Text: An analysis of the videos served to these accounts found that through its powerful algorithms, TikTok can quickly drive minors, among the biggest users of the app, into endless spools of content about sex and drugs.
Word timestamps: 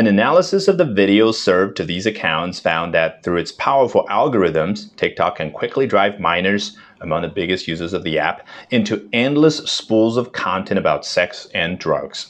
An 0.00 0.06
analysis 0.06 0.66
of 0.66 0.78
the 0.78 0.86
videos 0.86 1.34
served 1.34 1.76
to 1.76 1.84
these 1.84 2.06
accounts 2.06 2.58
found 2.58 2.94
that 2.94 3.22
through 3.22 3.36
its 3.36 3.52
powerful 3.52 4.06
algorithms, 4.08 4.96
TikTok 4.96 5.36
can 5.36 5.50
quickly 5.50 5.86
drive 5.86 6.18
minors, 6.18 6.74
among 7.02 7.20
the 7.20 7.28
biggest 7.28 7.68
users 7.68 7.92
of 7.92 8.02
the 8.02 8.18
app, 8.18 8.48
into 8.70 9.06
endless 9.12 9.58
spools 9.58 10.16
of 10.16 10.32
content 10.32 10.78
about 10.78 11.04
sex 11.04 11.48
and 11.52 11.78
drugs. 11.78 12.28